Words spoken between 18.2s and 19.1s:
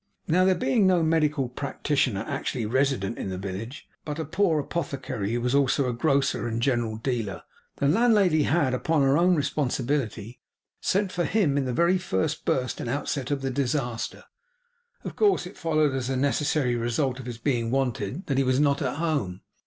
that he was not at